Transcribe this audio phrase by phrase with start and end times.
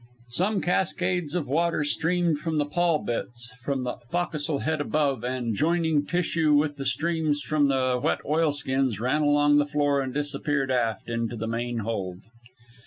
[0.29, 5.53] Small cascades of water streamed from the pall bits from the fo'castle head above, and,
[5.55, 10.71] joining issue with the streams from the wet oilskins, ran along the floor and disappeared
[10.71, 12.23] aft into the main hold.